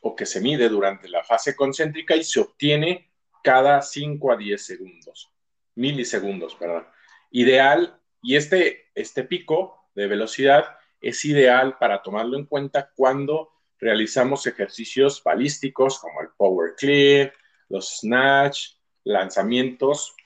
[0.00, 3.10] o que se mide durante la fase concéntrica y se obtiene
[3.42, 5.30] cada 5 a 10 segundos
[5.76, 6.86] milisegundos, perdón.
[7.30, 14.46] Ideal, y este, este pico de velocidad es ideal para tomarlo en cuenta cuando realizamos
[14.46, 17.30] ejercicios balísticos como el power clean,
[17.68, 18.70] los snatch,
[19.04, 20.16] lanzamientos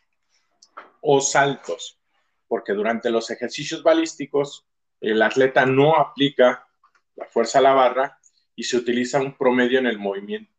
[1.00, 1.98] o saltos,
[2.46, 4.66] porque durante los ejercicios balísticos
[5.00, 6.66] el atleta no aplica
[7.16, 8.19] la fuerza a la barra
[8.60, 10.52] y se utiliza un promedio en el movimiento.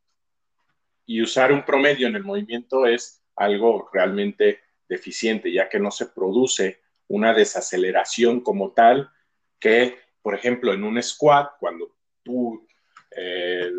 [1.05, 4.59] Y usar un promedio en el movimiento es algo realmente
[4.89, 9.11] deficiente, ya que no se produce una desaceleración como tal
[9.59, 12.67] que, por ejemplo, en un squat, cuando tú
[13.15, 13.71] eh,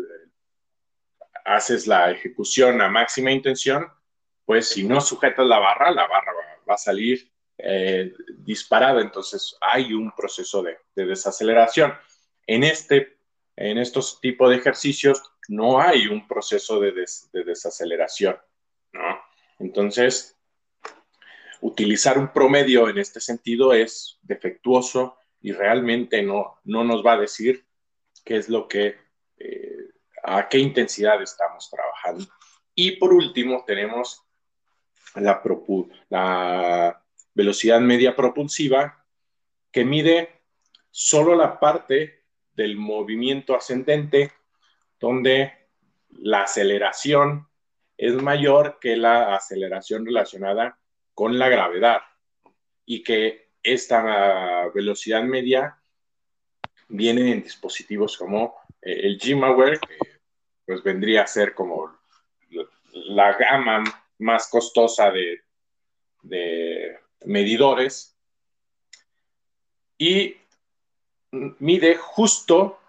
[1.43, 3.91] haces la ejecución a máxima intención,
[4.45, 6.31] pues si no sujetas la barra, la barra
[6.69, 11.93] va, a salir eh, disparada, entonces hay un proceso de, desaceleración.
[12.47, 13.12] En, este,
[13.55, 18.37] en estos tipos de ejercicios no hay un proceso de, de desaceleración,
[18.93, 19.19] ¿no?
[19.59, 20.37] Entonces,
[21.61, 27.19] utilizar un promedio en este sentido es defectuoso y realmente no, no nos va a
[27.19, 27.65] decir
[28.25, 28.97] qué es lo que,
[29.37, 29.77] eh,
[30.23, 32.25] a qué intensidad estamos trabajando.
[32.75, 34.23] Y por último tenemos
[36.09, 39.05] la velocidad media propulsiva
[39.71, 40.41] que mide
[40.89, 42.22] solo la parte
[42.55, 44.31] del movimiento ascendente
[44.99, 45.53] donde
[46.09, 47.47] la aceleración
[47.97, 50.79] es mayor que la aceleración relacionada
[51.13, 52.01] con la gravedad
[52.85, 55.77] y que esta velocidad media
[56.89, 59.97] viene en dispositivos como eh, el GMAWare, que
[60.65, 61.97] pues vendría a ser como
[62.91, 63.83] la gama
[64.19, 65.41] más costosa de,
[67.25, 68.17] medidores
[69.97, 70.35] y
[71.59, 72.79] mide justo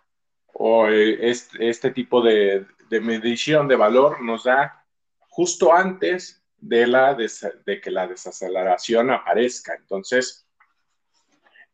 [0.53, 4.85] o eh, este, tipo de, medición de valor nos da
[5.19, 9.75] justo antes de, la de que la desaceleración aparezca.
[9.75, 10.47] Entonces,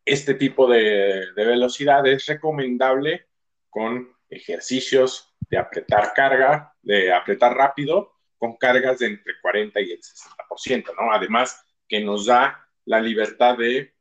[0.03, 3.27] este tipo de, de velocidad es recomendable
[3.69, 9.99] con ejercicios de apretar carga, de apretar rápido, con cargas de entre 40 y el
[9.99, 11.11] 60%, ¿no?
[11.11, 13.93] Además, que nos da la libertad de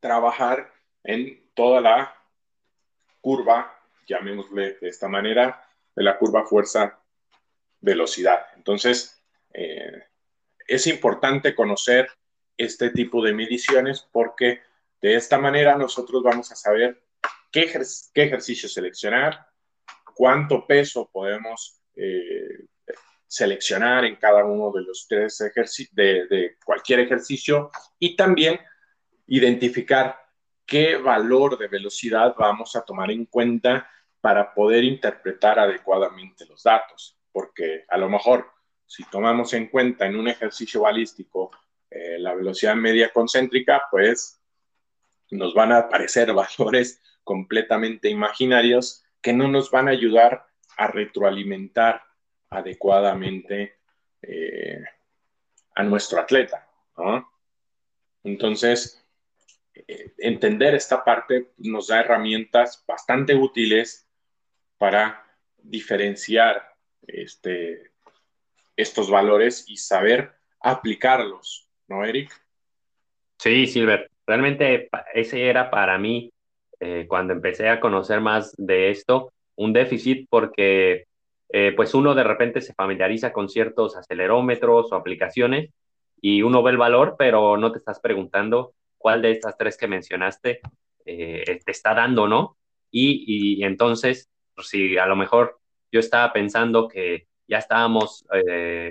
[0.00, 0.72] trabajar
[1.04, 2.14] en toda la
[3.20, 8.46] curva, llamémosle de esta manera, de la curva fuerza-velocidad.
[8.54, 9.20] Entonces,
[9.52, 10.04] eh,
[10.68, 12.08] es importante conocer
[12.56, 14.60] este tipo de mediciones porque
[15.02, 17.02] de esta manera nosotros vamos a saber
[17.50, 17.62] qué,
[18.14, 19.48] ejercicio seleccionar,
[20.14, 22.66] cuánto peso podemos eh,
[23.26, 28.60] seleccionar en cada uno de los tres ejercicios, de, cualquier ejercicio, y también
[29.26, 30.27] identificar
[30.68, 37.18] qué valor de velocidad vamos a tomar en cuenta para poder interpretar adecuadamente los datos,
[37.32, 38.46] porque a lo mejor
[38.86, 41.50] si tomamos en cuenta en un ejercicio balístico
[41.90, 44.42] eh, la velocidad media concéntrica, pues
[45.30, 52.02] nos van a aparecer valores completamente imaginarios que no nos van a ayudar a retroalimentar
[52.50, 53.78] adecuadamente
[54.20, 54.84] eh,
[55.74, 56.68] a nuestro atleta.
[58.22, 58.97] Entonces,
[60.18, 64.08] entender esta parte nos da herramientas bastante útiles
[64.78, 65.24] para
[65.58, 66.74] diferenciar
[67.06, 67.92] este,
[68.76, 72.30] estos valores y saber aplicarlos, ¿no, Eric?
[73.38, 76.32] Sí, Silver, realmente ese era para mí
[76.80, 81.06] eh, cuando empecé a conocer más de esto, un déficit porque
[81.50, 85.70] eh, pues uno de repente se familiariza con ciertos acelerómetros o aplicaciones
[86.20, 89.88] y uno ve el valor, pero no te estás preguntando cuál de estas tres que
[89.88, 90.60] mencionaste
[91.06, 92.58] eh, te está dando, ¿no?
[92.90, 98.26] Y, y entonces, pues, si a lo mejor yo estaba pensando que ya estábamos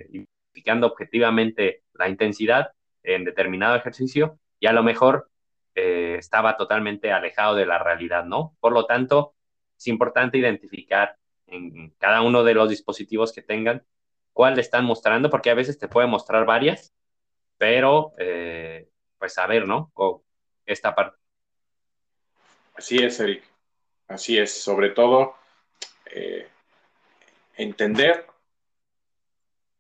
[0.10, 2.72] identificando objetivamente la intensidad
[3.04, 5.30] en determinado ejercicio y a lo mejor
[5.76, 8.56] eh, estaba totalmente alejado de la realidad, ¿no?
[8.60, 9.36] Por lo tanto,
[9.78, 11.16] es importante identificar
[11.46, 13.86] en cada uno de los dispositivos que tengan
[14.34, 16.96] cuál le están mostrando, porque a veces te puede mostrar varias,
[17.58, 19.92] pero eh, pues saber, ¿no?
[20.66, 21.18] esta parte.
[22.76, 23.44] Así es, Eric.
[24.08, 24.62] Así es.
[24.62, 25.36] Sobre todo,
[26.06, 26.48] eh,
[27.56, 28.26] entender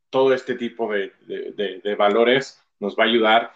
[0.09, 3.53] todo este tipo de valores nos va a ayudar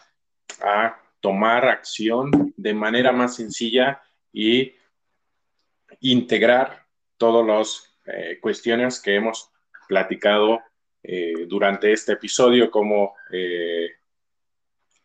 [0.61, 4.01] a tomar acción de manera más sencilla
[4.33, 4.73] y
[6.01, 6.85] integrar
[7.17, 9.51] todas las eh, cuestiones que hemos
[9.87, 10.59] platicado
[11.03, 13.15] eh, durante este episodio, como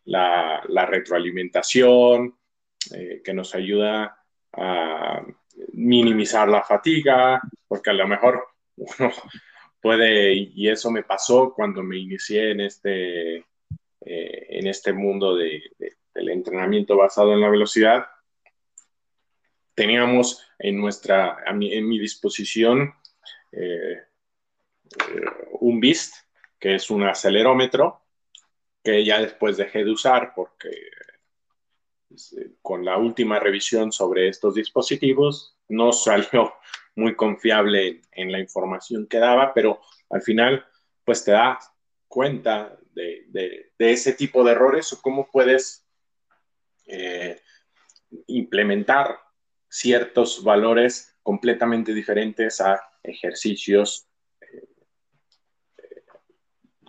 [0.06, 2.36] la, retroalimentación,
[3.24, 4.18] que nos ayuda
[4.52, 5.22] a
[5.72, 9.10] minimizar la fatiga, porque a lo mejor uno
[9.80, 13.36] puede, y eso me pasó cuando me inicié en este,
[14.00, 15.62] en este mundo de,
[16.14, 18.06] el entrenamiento basado en la velocidad,
[19.74, 22.94] teníamos en, nuestra, en mi disposición
[23.52, 24.02] eh,
[25.08, 25.24] eh,
[25.60, 26.14] un BIST,
[26.58, 28.05] que es un acelerómetro,
[28.86, 30.70] que ya después dejé de usar porque
[32.08, 36.54] pues, eh, con la última revisión sobre estos dispositivos no salió
[36.94, 40.64] muy confiable en, la información que daba, pero al final
[41.04, 41.58] pues te da
[42.06, 43.26] cuenta de,
[43.76, 45.84] de, ese tipo de errores o cómo puedes
[46.86, 47.40] eh,
[48.28, 49.18] implementar
[49.68, 54.05] ciertos valores completamente diferentes a ejercicios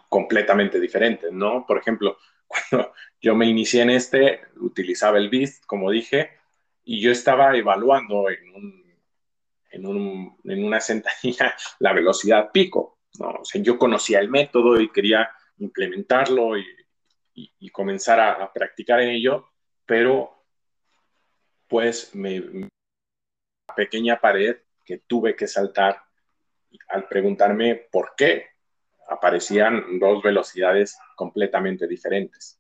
[0.10, 1.66] completamente diferentes, ¿no?
[1.66, 2.18] Por ejemplo,
[2.48, 6.32] cuando yo me inicié en este, utilizaba el BIST, como dije,
[6.84, 8.86] y yo estaba evaluando en,
[9.72, 13.30] en, una sentadilla la velocidad pico, ¿no?
[13.42, 16.66] O sea, yo conocía el método y quería implementarlo y,
[17.72, 19.52] comenzar a, practicar en ello,
[19.86, 20.44] pero
[21.68, 22.68] pues me,
[23.76, 26.02] pequeña pared que tuve que saltar
[26.88, 28.57] al preguntarme por qué
[29.08, 32.60] aparecían dos velocidades completamente diferentes.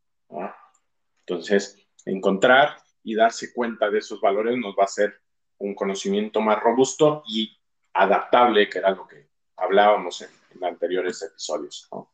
[1.20, 5.20] Entonces, encontrar y darse cuenta de esos valores nos va a hacer
[5.60, 7.58] un conocimiento más robusto y
[7.94, 10.30] adaptable, que era lo que hablábamos en,
[10.64, 11.88] anteriores episodios.
[11.92, 12.10] ¿no?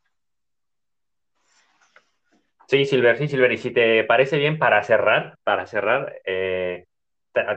[2.67, 3.51] Sí, Silver, sí, Silver.
[3.51, 6.87] Y si te parece bien, para cerrar, para cerrar, eh,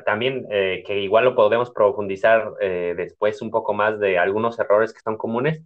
[0.05, 4.93] también eh, que igual lo podemos profundizar eh, después un poco más de algunos errores
[4.93, 5.63] que son comunes,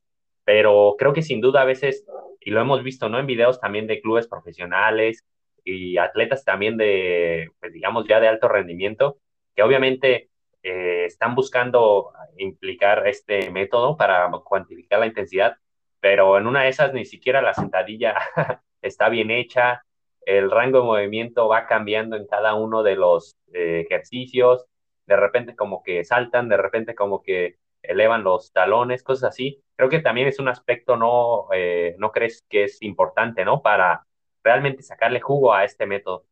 [0.50, 2.04] pero creo que sin duda a veces,
[2.40, 3.20] y lo hemos visto, ¿no?
[3.20, 5.24] En videos también de clubes profesionales
[5.64, 9.18] y atletas también de, pues digamos, ya de alto rendimiento,
[9.54, 10.28] que obviamente
[10.60, 15.56] están buscando implicar este método para cuantificar la intensidad,
[16.00, 18.16] pero en una de esas ni siquiera la sentadilla
[18.82, 19.84] está bien hecha,
[20.22, 24.66] el rango de movimiento va cambiando en cada uno de los eh, ejercicios,
[25.06, 29.62] de repente como que saltan, de repente como que elevan los talones, cosas así.
[29.80, 33.62] Creo que también es un aspecto, ¿no, eh, ¿no crees que es importante, ¿no?
[33.62, 34.06] Para
[34.44, 36.26] realmente sacarle jugo a este método.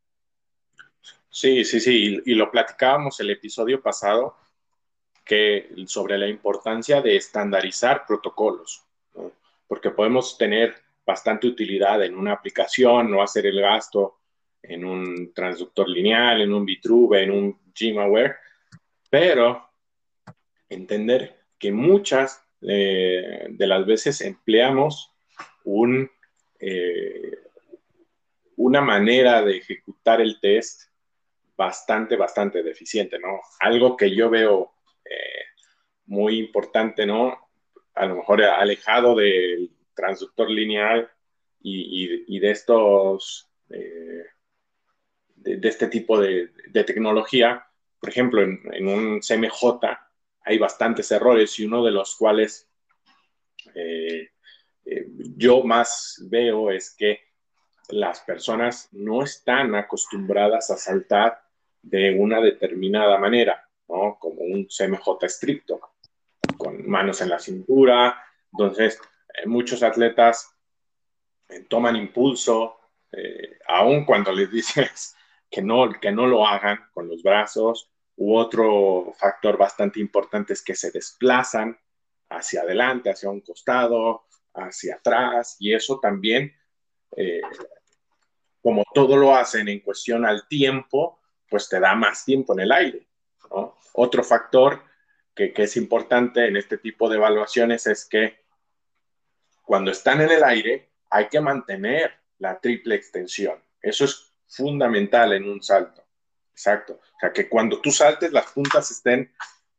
[1.31, 4.37] Sí, sí, sí, y, lo platicábamos el episodio pasado
[5.25, 8.85] que sobre la importancia de estandarizar protocolos,
[9.67, 10.75] porque podemos tener
[11.07, 14.19] bastante utilidad en una aplicación, no hacer el gasto
[14.61, 18.37] en un transductor lineal, en un Vitruve, en un GMAware,
[19.09, 19.71] pero
[20.69, 25.13] entender que muchas eh, de las veces empleamos
[26.59, 27.39] eh,
[28.57, 30.91] una manera de ejecutar el test
[31.57, 33.41] bastante, bastante deficiente, ¿no?
[33.61, 34.73] Algo que yo veo
[35.05, 35.45] eh,
[36.07, 37.39] muy importante, ¿no?
[37.95, 41.11] A lo mejor alejado del transductor lineal
[41.61, 44.25] y, de estos, de,
[45.45, 46.49] este tipo de,
[46.87, 47.67] tecnología,
[48.01, 49.81] por ejemplo, en, en, un CMJ
[50.49, 52.71] hay bastantes errores y uno de los cuales
[53.75, 54.31] eh,
[54.87, 57.21] eh, yo más veo es que
[57.91, 61.39] las personas no están acostumbradas a saltar
[61.83, 64.17] de una determinada manera, ¿no?
[64.19, 65.81] Como un CMJ estricto,
[66.57, 68.19] con manos en la cintura.
[68.51, 68.99] Entonces,
[69.35, 70.51] eh, muchos atletas
[71.69, 72.79] toman impulso,
[73.67, 75.15] aun cuando les dices
[75.51, 80.63] que no, que no lo hagan con los brazos, u otro factor bastante importante es
[80.63, 81.79] que se desplazan
[82.29, 86.53] hacia adelante, hacia un costado, hacia atrás, y eso también,
[87.17, 87.41] eh,
[88.61, 92.73] como todo lo hacen en cuestión al tiempo, pues te da más tiempo en el
[92.73, 93.07] aire.
[93.93, 94.83] Otro factor
[95.35, 98.45] que, que es importante en este tipo de evaluaciones es que
[99.63, 103.63] cuando están en el aire hay que mantener la triple extensión.
[103.81, 106.08] Eso es fundamental en un salto.
[106.59, 106.95] Exacto.
[106.95, 109.33] O sea, que cuando tú saltes las puntas estén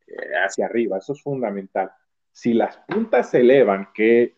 [0.08, 0.98] eh, hacia arriba.
[0.98, 1.92] Eso es fundamental
[2.32, 4.38] si las puntas se elevan, que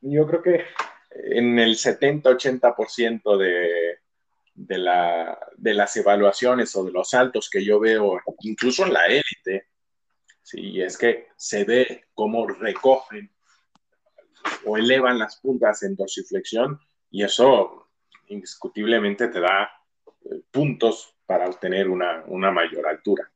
[0.00, 0.64] yo creo que
[1.10, 3.98] en el 70-80% de,
[4.54, 9.06] de, la, de las evaluaciones o de los saltos que yo veo, incluso en la
[9.06, 9.66] élite,
[10.40, 13.34] sí, es que se ve cómo recogen
[14.64, 16.78] o elevan las puntas en dorsiflexión
[17.10, 17.88] y eso
[18.28, 19.68] indiscutiblemente te da
[20.24, 23.30] eh, puntos para obtener una, una mayor altura.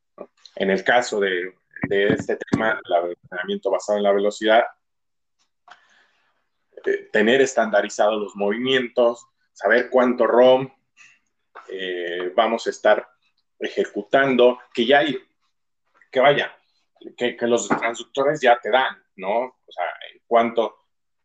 [0.57, 1.55] En el caso de
[1.88, 4.64] este tema, el entrenamiento basado en la velocidad,
[6.84, 10.70] eh, tener estandarizados los movimientos, saber cuánto ROM
[11.68, 13.07] eh, vamos a estar
[13.59, 15.18] ejecutando, que ya hay,
[16.11, 16.57] que vaya,
[17.16, 19.41] que, los transductores ya te dan, ¿no?
[19.41, 19.84] O sea,
[20.26, 20.79] cuánto,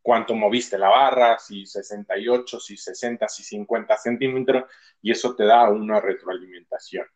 [0.05, 4.65] cuánto moviste la barra, si 68, si 60, si 50 centímetros,
[5.01, 7.07] y eso te da una retroalimentación.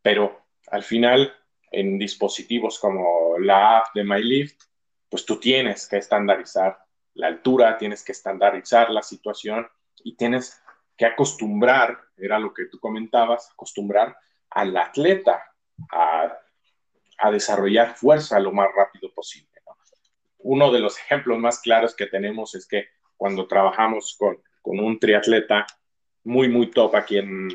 [0.00, 1.30] Pero al final
[1.70, 4.62] en dispositivos como la app de MyLift,
[5.10, 6.78] pues tú tienes que estandarizar
[7.12, 9.68] la altura, tienes que estandarizar la situación
[10.02, 10.62] y tienes
[10.96, 14.16] que acostumbrar, era lo que tú comentabas, acostumbrar
[14.48, 15.52] al atleta
[15.92, 16.40] a,
[17.30, 19.53] desarrollar fuerza lo más rápido posible.
[20.44, 24.98] Uno de los ejemplos más claros que tenemos es que cuando trabajamos con, con un
[24.98, 25.66] triatleta
[26.24, 27.48] muy, muy top aquí en,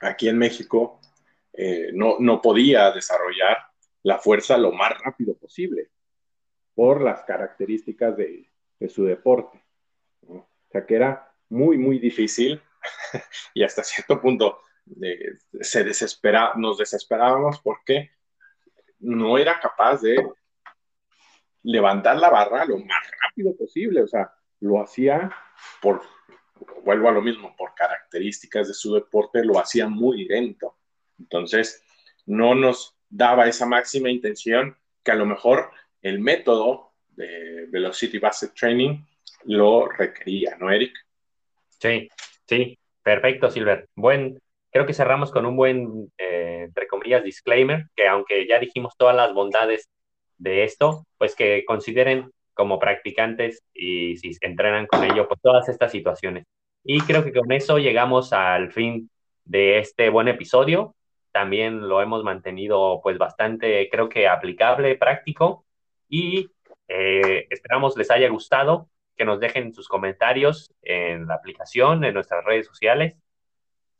[0.00, 1.00] aquí en México,
[1.54, 3.56] eh, no, no podía desarrollar
[4.02, 5.88] la fuerza lo más rápido posible
[6.74, 9.64] por las características de, de su deporte.
[10.28, 12.60] O sea que era muy, muy difícil
[13.54, 14.60] y hasta cierto punto
[15.00, 18.10] eh, se desespera, nos desesperábamos porque
[18.98, 20.16] no era capaz de
[21.64, 24.02] levantar la barra lo más rápido posible.
[24.02, 25.30] O sea, lo hacía
[25.82, 26.02] por,
[26.84, 30.76] vuelvo a lo mismo, por características de su deporte, lo hacía muy lento.
[31.18, 31.82] Entonces,
[32.26, 35.70] no nos daba esa máxima intención que a lo mejor
[36.02, 39.04] el método de Velocity Based Training
[39.44, 40.94] lo requería, ¿no, Eric?
[41.68, 42.08] Sí,
[42.46, 43.88] sí, perfecto, Silver.
[43.94, 44.40] Buen,
[44.70, 49.14] creo que cerramos con un buen, eh, entre comillas, disclaimer, que aunque ya dijimos todas
[49.14, 49.90] las bondades
[50.38, 55.90] de esto, pues que consideren como practicantes y si entrenan con ello, pues todas estas
[55.92, 56.44] situaciones.
[56.84, 59.10] Y creo que con eso llegamos al fin
[59.44, 60.94] de este buen episodio
[61.34, 65.66] también lo hemos mantenido pues bastante, creo que aplicable, práctico
[66.08, 66.48] y
[66.86, 72.44] eh, esperamos les haya gustado, que nos dejen sus comentarios en la aplicación, en nuestras
[72.44, 73.16] redes sociales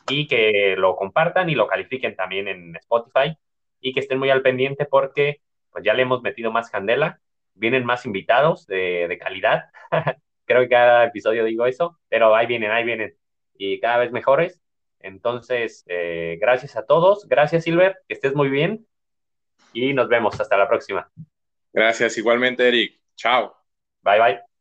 [0.09, 3.37] y que lo compartan y lo califiquen también en Spotify
[3.81, 5.41] y que estén muy al pendiente porque
[5.75, 7.21] pues ya le hemos metido más candela,
[7.55, 9.67] vienen más invitados de, de calidad,
[10.47, 13.17] creo que cada episodio digo eso, pero ahí vienen, ahí vienen.
[13.55, 14.61] y cada vez mejores.
[15.01, 17.29] Entonces, eh, gracias a todos.
[17.29, 17.99] Gracias, Silver.
[18.09, 18.87] Que estés muy bien.
[19.73, 20.41] Y nos vemos.
[20.41, 21.11] Hasta la próxima.
[21.75, 23.01] Gracias, igualmente, Eric.
[23.17, 23.55] Chao.
[24.03, 24.54] Bye, bye.